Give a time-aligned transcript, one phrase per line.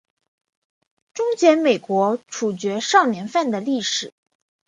[1.13, 4.11] 终结美国处决少年犯的历史。